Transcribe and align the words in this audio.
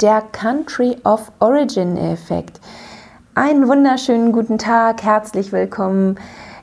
der 0.00 0.22
Country 0.32 0.96
of 1.04 1.30
Origin 1.40 1.96
Effekt. 1.96 2.60
Einen 3.34 3.68
wunderschönen 3.68 4.32
guten 4.32 4.56
Tag, 4.56 5.02
herzlich 5.02 5.52
willkommen. 5.52 6.18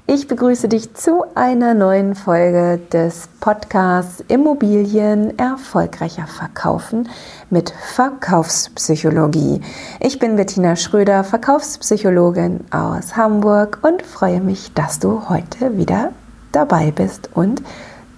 Ich 0.08 0.28
begrüße 0.28 0.69
dich 0.69 0.93
zu 0.95 1.24
einer 1.35 1.73
neuen 1.73 2.15
Folge 2.15 2.79
des 2.92 3.27
Podcasts 3.39 4.23
Immobilien 4.27 5.37
erfolgreicher 5.37 6.25
verkaufen 6.25 7.09
mit 7.50 7.69
Verkaufspsychologie. 7.93 9.61
Ich 9.99 10.17
bin 10.17 10.35
Bettina 10.35 10.75
Schröder, 10.75 11.23
Verkaufspsychologin 11.23 12.61
aus 12.71 13.15
Hamburg 13.15 13.79
und 13.83 14.01
freue 14.01 14.41
mich, 14.41 14.73
dass 14.73 14.99
du 14.99 15.29
heute 15.29 15.77
wieder 15.77 16.11
dabei 16.54 16.91
bist 16.91 17.29
und 17.35 17.61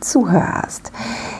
zuhörst. 0.01 0.91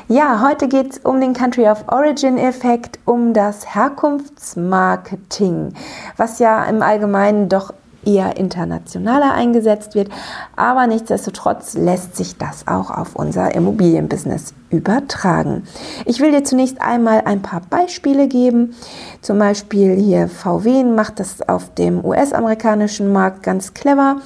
Ja, 0.08 0.42
heute 0.42 0.68
geht 0.68 0.94
es 0.94 1.00
um 1.00 1.22
den 1.22 1.34
Country 1.34 1.68
of 1.70 1.84
Origin 1.88 2.38
Effekt, 2.38 3.00
um 3.06 3.34
das 3.34 3.76
Herkunftsmarketing, 3.76 5.74
was 6.18 6.40
ja 6.40 6.64
im 6.66 6.82
Allgemeinen 6.82 7.50
doch 7.50 7.74
eher 8.06 8.38
internationaler 8.38 9.34
eingesetzt 9.34 9.96
wird, 9.96 10.10
aber 10.56 10.88
nichtsdestotrotz 10.88 11.74
lässt 11.76 12.16
sich 12.16 12.38
das 12.38 12.68
auch 12.68 12.90
auf 12.92 13.16
unser 13.16 13.54
Immobilienbusiness 13.54 14.54
übertragen. 14.70 15.64
Ich 16.06 16.20
will 16.20 16.32
dir 16.32 16.44
zunächst 16.44 16.82
einmal 16.82 17.22
ein 17.26 17.42
paar 17.42 17.62
Beispiele 17.70 18.28
geben. 18.28 18.76
Zum 19.22 19.40
Beispiel 19.40 19.96
hier 19.96 20.28
VW 20.28 20.84
macht 20.84 21.20
das 21.20 21.48
auf 21.48 21.74
dem 21.74 22.04
US-amerikanischen 22.04 23.12
Markt 23.12 23.44
ganz 23.44 23.74
clever. 23.74 24.18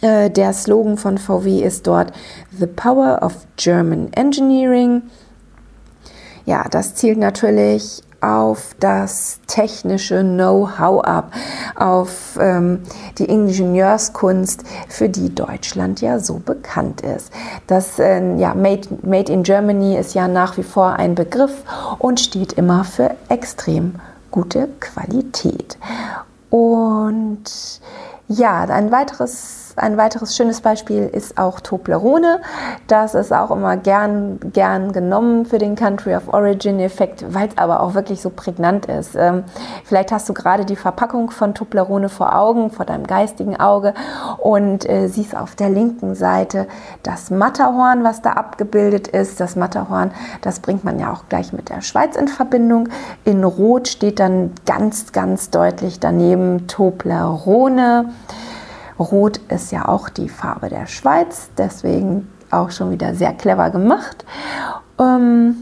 Äh, 0.00 0.30
der 0.30 0.52
Slogan 0.52 0.96
von 0.96 1.18
VW 1.18 1.60
ist 1.62 1.86
dort 1.86 2.12
The 2.56 2.66
Power 2.66 3.20
of 3.22 3.34
German 3.56 4.12
Engineering. 4.12 5.02
Ja, 6.44 6.64
das 6.70 6.94
zielt 6.94 7.18
natürlich 7.18 8.02
auf 8.20 8.74
das 8.80 9.40
technische 9.46 10.22
Know-how 10.22 11.04
ab, 11.04 11.32
auf 11.76 12.36
ähm, 12.40 12.82
die 13.18 13.26
Ingenieurskunst, 13.26 14.64
für 14.88 15.08
die 15.08 15.34
Deutschland 15.34 16.00
ja 16.00 16.18
so 16.18 16.40
bekannt 16.44 17.02
ist. 17.02 17.32
Das 17.66 17.98
äh, 17.98 18.36
ja, 18.36 18.54
Made, 18.54 18.88
Made 19.02 19.32
in 19.32 19.42
Germany 19.42 19.96
ist 19.96 20.14
ja 20.14 20.26
nach 20.26 20.56
wie 20.56 20.62
vor 20.62 20.94
ein 20.94 21.14
Begriff 21.14 21.62
und 21.98 22.18
steht 22.18 22.54
immer 22.54 22.84
für 22.84 23.12
extrem 23.28 23.96
gute 24.30 24.68
Qualität. 24.80 25.78
Und 26.50 27.44
ja, 28.26 28.64
ein 28.64 28.90
weiteres 28.90 29.67
ein 29.78 29.96
weiteres 29.96 30.36
schönes 30.36 30.60
Beispiel 30.60 31.08
ist 31.12 31.38
auch 31.38 31.60
Toblerone. 31.60 32.40
Das 32.86 33.14
ist 33.14 33.32
auch 33.32 33.50
immer 33.50 33.76
gern, 33.76 34.38
gern 34.52 34.92
genommen 34.92 35.46
für 35.46 35.58
den 35.58 35.76
Country 35.76 36.14
of 36.14 36.32
Origin 36.32 36.80
Effekt, 36.80 37.24
weil 37.32 37.48
es 37.48 37.58
aber 37.58 37.80
auch 37.80 37.94
wirklich 37.94 38.20
so 38.20 38.30
prägnant 38.30 38.86
ist. 38.86 39.14
Ähm, 39.16 39.44
vielleicht 39.84 40.12
hast 40.12 40.28
du 40.28 40.34
gerade 40.34 40.64
die 40.64 40.76
Verpackung 40.76 41.30
von 41.30 41.54
Toblerone 41.54 42.08
vor 42.08 42.34
Augen, 42.34 42.70
vor 42.70 42.84
deinem 42.84 43.06
geistigen 43.06 43.58
Auge 43.58 43.94
und 44.38 44.88
äh, 44.88 45.08
siehst 45.08 45.36
auf 45.36 45.54
der 45.54 45.70
linken 45.70 46.14
Seite 46.14 46.66
das 47.02 47.30
Matterhorn, 47.30 48.04
was 48.04 48.22
da 48.22 48.32
abgebildet 48.32 49.08
ist. 49.08 49.40
Das 49.40 49.56
Matterhorn, 49.56 50.10
das 50.42 50.60
bringt 50.60 50.84
man 50.84 50.98
ja 50.98 51.12
auch 51.12 51.24
gleich 51.28 51.52
mit 51.52 51.68
der 51.68 51.80
Schweiz 51.80 52.16
in 52.16 52.28
Verbindung. 52.28 52.88
In 53.24 53.44
Rot 53.44 53.88
steht 53.88 54.18
dann 54.18 54.52
ganz, 54.66 55.12
ganz 55.12 55.50
deutlich 55.50 56.00
daneben 56.00 56.66
Toblerone. 56.66 58.06
Rot 58.98 59.38
ist 59.48 59.72
ja 59.72 59.88
auch 59.88 60.08
die 60.08 60.28
Farbe 60.28 60.68
der 60.68 60.86
Schweiz, 60.86 61.50
deswegen 61.56 62.28
auch 62.50 62.70
schon 62.70 62.90
wieder 62.90 63.14
sehr 63.14 63.32
clever 63.32 63.70
gemacht. 63.70 64.24
Ähm, 64.98 65.56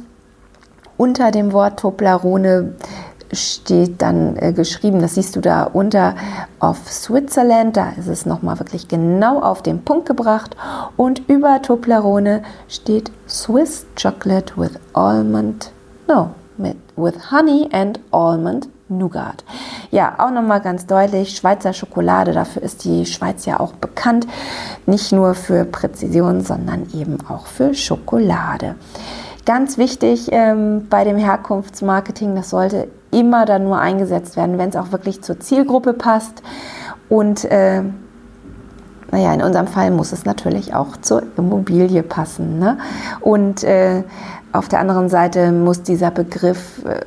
unter 0.96 1.30
dem 1.30 1.52
Wort 1.52 1.80
Toblerone 1.80 2.74
steht 3.32 4.00
dann 4.02 4.36
äh, 4.36 4.52
geschrieben, 4.52 5.00
das 5.00 5.14
siehst 5.14 5.36
du 5.36 5.40
da 5.40 5.64
unter 5.64 6.14
of 6.60 6.78
Switzerland, 6.88 7.76
da 7.76 7.90
ist 7.90 8.06
es 8.06 8.24
nochmal 8.24 8.58
wirklich 8.58 8.88
genau 8.88 9.40
auf 9.40 9.62
den 9.62 9.82
Punkt 9.82 10.06
gebracht 10.06 10.56
und 10.96 11.28
über 11.28 11.60
Toblerone 11.60 12.42
steht 12.68 13.10
Swiss 13.28 13.84
Chocolate 14.00 14.56
with 14.56 14.78
Almond, 14.92 15.72
no, 16.06 16.30
mit, 16.56 16.76
with 16.96 17.30
Honey 17.30 17.68
and 17.72 18.00
Almond 18.12 18.68
Nougat. 18.88 19.44
Ja, 19.90 20.14
auch 20.18 20.30
nochmal 20.30 20.60
ganz 20.60 20.86
deutlich, 20.86 21.36
Schweizer 21.36 21.72
Schokolade, 21.72 22.32
dafür 22.32 22.62
ist 22.62 22.84
die 22.84 23.06
Schweiz 23.06 23.44
ja 23.46 23.58
auch 23.58 23.72
bekannt, 23.72 24.26
nicht 24.86 25.12
nur 25.12 25.34
für 25.34 25.64
Präzision, 25.64 26.40
sondern 26.42 26.86
eben 26.94 27.18
auch 27.28 27.46
für 27.46 27.74
Schokolade. 27.74 28.76
Ganz 29.44 29.78
wichtig 29.78 30.28
ähm, 30.32 30.86
bei 30.88 31.04
dem 31.04 31.16
Herkunftsmarketing, 31.16 32.34
das 32.34 32.50
sollte 32.50 32.88
immer 33.10 33.44
dann 33.44 33.64
nur 33.64 33.78
eingesetzt 33.78 34.36
werden, 34.36 34.58
wenn 34.58 34.70
es 34.70 34.76
auch 34.76 34.92
wirklich 34.92 35.22
zur 35.22 35.40
Zielgruppe 35.40 35.92
passt. 35.92 36.42
Und 37.08 37.44
äh, 37.44 37.82
naja, 39.12 39.32
in 39.32 39.42
unserem 39.42 39.68
Fall 39.68 39.90
muss 39.90 40.12
es 40.12 40.24
natürlich 40.24 40.74
auch 40.74 40.96
zur 40.96 41.22
Immobilie 41.36 42.02
passen. 42.02 42.58
Ne? 42.58 42.78
Und 43.20 43.62
äh, 43.62 44.02
auf 44.52 44.68
der 44.68 44.80
anderen 44.80 45.08
Seite 45.08 45.52
muss 45.52 45.82
dieser 45.82 46.10
Begriff 46.10 46.84
äh, 46.84 47.00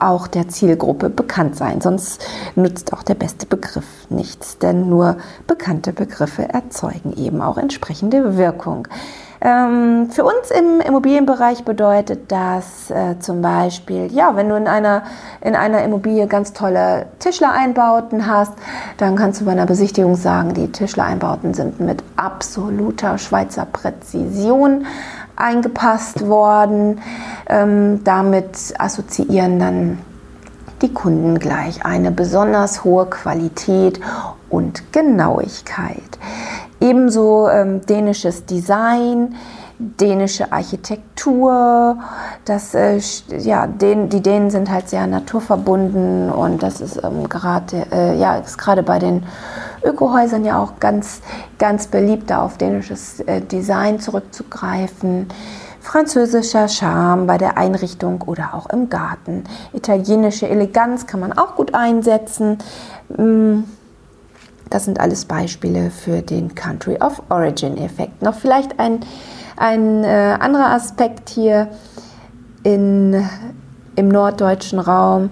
auch 0.00 0.26
der 0.26 0.48
Zielgruppe 0.48 1.10
bekannt 1.10 1.56
sein. 1.56 1.80
Sonst 1.80 2.24
nützt 2.56 2.92
auch 2.92 3.02
der 3.02 3.14
beste 3.14 3.46
Begriff 3.46 3.84
nichts, 4.08 4.58
denn 4.58 4.88
nur 4.88 5.16
bekannte 5.46 5.92
Begriffe 5.92 6.48
erzeugen 6.48 7.12
eben 7.16 7.42
auch 7.42 7.58
entsprechende 7.58 8.36
Wirkung. 8.36 8.88
Ähm, 9.42 10.10
für 10.10 10.24
uns 10.24 10.50
im 10.50 10.80
Immobilienbereich 10.86 11.64
bedeutet 11.64 12.30
das 12.30 12.90
äh, 12.90 13.18
zum 13.20 13.40
Beispiel, 13.40 14.12
ja, 14.12 14.36
wenn 14.36 14.50
du 14.50 14.56
in 14.56 14.66
einer, 14.66 15.04
in 15.40 15.56
einer 15.56 15.82
Immobilie 15.82 16.26
ganz 16.26 16.52
tolle 16.52 17.06
Tischlereinbauten 17.20 18.26
hast, 18.26 18.52
dann 18.98 19.16
kannst 19.16 19.40
du 19.40 19.46
bei 19.46 19.52
einer 19.52 19.64
Besichtigung 19.64 20.14
sagen, 20.14 20.52
die 20.52 20.70
Tischlereinbauten 20.70 21.54
sind 21.54 21.80
mit 21.80 22.02
absoluter 22.16 23.16
Schweizer 23.16 23.64
Präzision 23.64 24.84
eingepasst 25.40 26.26
worden. 26.28 27.00
Ähm, 27.48 28.04
damit 28.04 28.74
assoziieren 28.78 29.58
dann 29.58 29.98
die 30.82 30.92
Kunden 30.92 31.38
gleich 31.38 31.84
eine 31.84 32.10
besonders 32.10 32.84
hohe 32.84 33.06
Qualität 33.06 34.00
und 34.48 34.92
Genauigkeit. 34.92 36.18
Ebenso 36.80 37.48
ähm, 37.48 37.84
dänisches 37.84 38.46
Design, 38.46 39.34
dänische 39.78 40.52
Architektur. 40.52 41.98
Das, 42.44 42.74
äh, 42.74 43.00
ja, 43.38 43.66
den, 43.66 44.08
die 44.08 44.22
Dänen 44.22 44.50
sind 44.50 44.70
halt 44.70 44.88
sehr 44.88 45.06
naturverbunden 45.06 46.30
und 46.30 46.62
das 46.62 46.80
ist 46.80 47.02
ähm, 47.02 47.28
gerade 47.28 47.86
äh, 47.92 48.18
ja, 48.18 48.36
ist 48.36 48.58
gerade 48.58 48.82
bei 48.82 48.98
den 48.98 49.24
Ökohäusern 49.82 50.44
ja 50.44 50.62
auch 50.62 50.78
ganz, 50.80 51.20
ganz 51.58 51.86
beliebt, 51.86 52.30
da 52.30 52.42
auf 52.42 52.58
dänisches 52.58 53.20
äh, 53.20 53.40
Design 53.40 54.00
zurückzugreifen. 54.00 55.28
Französischer 55.80 56.68
Charme 56.68 57.26
bei 57.26 57.38
der 57.38 57.56
Einrichtung 57.56 58.22
oder 58.22 58.54
auch 58.54 58.68
im 58.68 58.90
Garten. 58.90 59.44
Italienische 59.72 60.46
Eleganz 60.48 61.06
kann 61.06 61.20
man 61.20 61.32
auch 61.32 61.56
gut 61.56 61.74
einsetzen. 61.74 62.58
Mm, 63.16 63.60
das 64.68 64.84
sind 64.84 65.00
alles 65.00 65.24
Beispiele 65.24 65.90
für 65.90 66.22
den 66.22 66.54
Country 66.54 66.98
of 67.00 67.22
Origin 67.28 67.76
Effekt. 67.76 68.22
Noch 68.22 68.34
vielleicht 68.34 68.78
ein, 68.78 69.00
ein 69.56 70.04
äh, 70.04 70.36
anderer 70.38 70.70
Aspekt 70.70 71.30
hier 71.30 71.68
in, 72.62 73.26
im 73.96 74.08
norddeutschen 74.08 74.78
Raum 74.78 75.30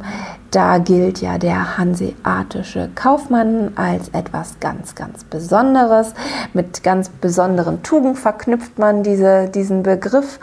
da 0.51 0.79
gilt 0.79 1.21
ja 1.21 1.39
der 1.39 1.79
hanseatische 1.79 2.89
Kaufmann 2.95 3.73
als 3.77 4.09
etwas 4.11 4.61
ganz, 4.61 4.95
ganz 4.95 5.25
Besonderes. 5.25 6.15
Mit 6.55 6.83
ganz 6.83 7.09
besonderen 7.09 7.83
Tugend 7.83 8.19
verknüpft 8.19 8.79
man 8.79 9.03
diese, 9.03 9.49
diesen 9.49 9.83
Begriff. 9.83 10.39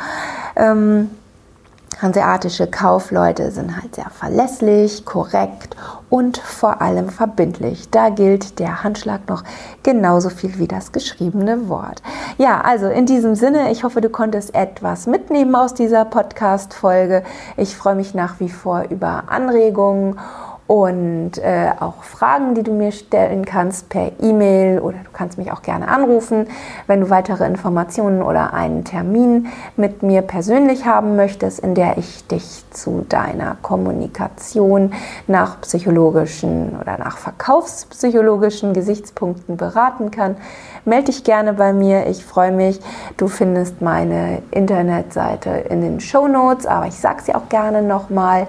Ähm, 0.55 1.09
Hanseatische 2.01 2.67
Kaufleute 2.67 3.51
sind 3.51 3.75
halt 3.75 3.95
sehr 3.95 4.09
verlässlich, 4.09 5.05
korrekt 5.05 5.75
und 6.09 6.37
vor 6.37 6.81
allem 6.81 7.09
verbindlich. 7.09 7.89
Da 7.89 8.09
gilt 8.09 8.59
der 8.59 8.83
Handschlag 8.83 9.27
noch 9.29 9.43
genauso 9.83 10.29
viel 10.29 10.59
wie 10.59 10.67
das 10.67 10.91
geschriebene 10.91 11.69
Wort. 11.69 12.01
Ja, 12.37 12.61
also 12.61 12.87
in 12.87 13.05
diesem 13.05 13.35
Sinne, 13.35 13.71
ich 13.71 13.83
hoffe, 13.83 14.01
du 14.01 14.09
konntest 14.09 14.53
etwas 14.53 15.07
mitnehmen 15.07 15.55
aus 15.55 15.73
dieser 15.73 16.03
Podcast-Folge. 16.03 17.23
Ich 17.55 17.77
freue 17.77 17.95
mich 17.95 18.13
nach 18.13 18.39
wie 18.39 18.49
vor 18.49 18.83
über 18.89 19.23
Anregungen 19.27 20.19
und 20.67 21.37
äh, 21.37 21.69
auch 21.79 22.03
Fragen, 22.03 22.55
die 22.55 22.63
du 22.63 22.71
mir 22.71 22.91
stellen 22.91 23.45
kannst 23.45 23.87
per 23.89 24.11
E-Mail 24.19 24.79
oder 24.79 24.97
du 24.97 25.11
kannst 25.13 25.37
mich 25.37 25.51
auch 25.51 25.61
gerne 25.61 25.87
anrufen, 25.87 26.47
wenn 26.87 27.01
du 27.01 27.11
weitere 27.11 27.45
Informationen 27.45 28.23
oder 28.23 28.53
einen 28.53 28.83
Termin 28.83 29.47
mit 29.77 30.01
mir 30.01 30.23
persönlich 30.23 30.87
haben 30.87 31.15
möchtest, 31.15 31.59
in 31.59 31.75
der 31.75 31.99
ich 31.99 32.25
dich 32.27 32.63
zu 32.71 33.05
deiner 33.07 33.57
Kommunikation 33.61 34.93
nach 35.27 35.61
psychologischen 35.61 36.75
oder 36.81 36.97
nach 36.97 37.17
verkaufspsychologischen 37.17 38.73
Gesichtspunkten 38.73 39.57
beraten 39.57 40.09
kann. 40.09 40.35
Melde 40.83 41.05
dich 41.05 41.23
gerne 41.23 41.53
bei 41.53 41.73
mir, 41.73 42.07
ich 42.07 42.25
freue 42.25 42.51
mich. 42.51 42.79
Du 43.17 43.27
findest 43.27 43.81
meine 43.81 44.41
Internetseite 44.49 45.49
in 45.69 45.81
den 45.81 45.99
Show 45.99 46.27
Notes, 46.27 46.65
aber 46.65 46.87
ich 46.87 46.95
sage 46.95 47.21
sie 47.21 47.35
auch 47.35 47.49
gerne 47.49 47.83
nochmal 47.83 48.47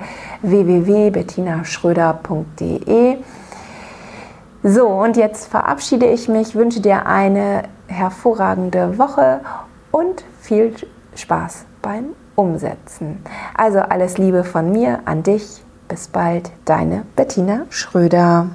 www.bettinaschröder.de. 2.15 3.19
So, 4.63 4.87
und 4.89 5.17
jetzt 5.17 5.47
verabschiede 5.47 6.07
ich 6.07 6.29
mich, 6.29 6.55
wünsche 6.55 6.81
dir 6.81 7.07
eine 7.07 7.65
hervorragende 7.87 8.99
Woche 8.99 9.41
und 9.93 10.25
viel 10.41 10.75
Spaß 11.15 11.67
beim 11.83 12.07
Umsetzen. 12.35 13.23
Also 13.55 13.79
alles 13.79 14.19
Liebe 14.19 14.45
von 14.45 14.73
mir 14.73 15.01
an 15.05 15.23
dich. 15.23 15.63
Bis 15.89 16.09
bald, 16.09 16.51
deine 16.65 17.05
Bettina 17.15 17.67
Schröder. 17.71 18.49